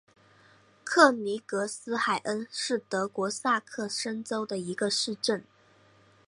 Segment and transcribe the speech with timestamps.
[0.83, 5.45] 克尼格斯海恩是德国萨克森州的一个市镇。